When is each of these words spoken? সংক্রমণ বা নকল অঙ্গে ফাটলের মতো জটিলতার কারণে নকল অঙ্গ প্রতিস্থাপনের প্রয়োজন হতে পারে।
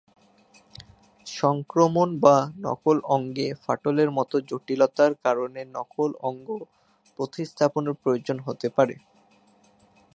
সংক্রমণ 1.27 2.09
বা 2.19 2.35
নকল 2.63 2.97
অঙ্গে 3.07 3.47
ফাটলের 3.63 4.09
মতো 4.17 4.35
জটিলতার 4.49 5.11
কারণে 5.25 5.61
নকল 5.75 6.09
অঙ্গ 6.21 6.47
প্রতিস্থাপনের 7.19 7.95
প্রয়োজন 8.01 8.37
হতে 8.39 8.67
পারে। 8.77 8.95